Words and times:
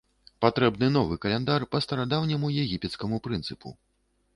Патрэбны 0.45 0.87
новы 0.95 1.19
каляндар 1.27 1.67
па 1.75 1.85
старадаўняму 1.87 2.53
егіпецкаму 2.67 3.25
прынцыпу. 3.31 3.81